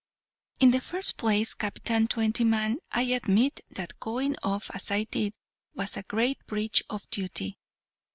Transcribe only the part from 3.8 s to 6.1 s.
going off as I did was a